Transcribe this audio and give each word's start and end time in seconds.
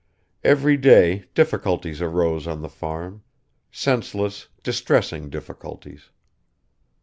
Every 0.43 0.77
day 0.77 1.25
difficulties 1.35 2.01
arose 2.01 2.47
on 2.47 2.63
the 2.63 2.69
farm 2.69 3.21
senseless, 3.71 4.47
distressing 4.63 5.29
difficulties. 5.29 6.09